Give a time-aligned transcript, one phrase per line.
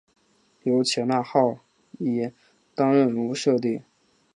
[0.63, 1.59] 由前纳浩
[1.99, 2.31] 一
[2.73, 3.83] 担任人物设定。